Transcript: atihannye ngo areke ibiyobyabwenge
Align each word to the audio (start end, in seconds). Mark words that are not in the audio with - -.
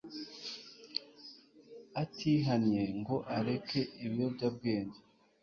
atihannye 2.01 2.83
ngo 2.99 3.15
areke 3.37 3.81
ibiyobyabwenge 4.05 4.99